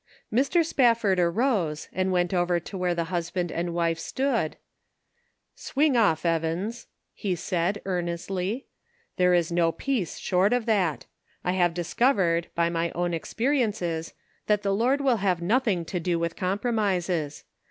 Mr. 0.33 0.65
Spafford 0.65 1.19
arose 1.19 1.87
and 1.93 2.11
went 2.11 2.33
over 2.33 2.59
to 2.59 2.75
where 2.75 2.95
the 2.95 3.03
husband 3.13 3.51
and 3.51 3.71
wife 3.71 3.99
stood:" 3.99 4.57
Swing 5.55 5.95
off, 5.95 6.25
Evans," 6.25 6.87
he 7.13 7.35
said, 7.35 7.83
earnestly; 7.85 8.65
"there 9.17 9.35
is 9.35 9.51
no 9.51 9.71
peace 9.71 10.17
short 10.17 10.53
of 10.53 10.65
that. 10.65 11.05
I 11.43 11.51
have 11.51 11.75
dis 11.75 11.93
covered, 11.93 12.47
by 12.55 12.67
my 12.67 12.89
own 12.95 13.13
experiences, 13.13 14.15
that 14.47 14.63
the 14.63 14.73
Lord 14.73 15.01
will 15.01 15.17
have 15.17 15.39
nothing 15.39 15.85
to 15.85 15.99
do 15.99 16.17
with 16.17 16.35
com 16.35 16.57
promises. 16.57 17.43